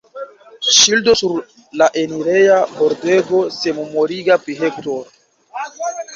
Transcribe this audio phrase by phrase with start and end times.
[0.77, 1.35] Ŝildo sur
[1.81, 3.43] la enireja pordego
[3.77, 5.01] memorigas pri Hector.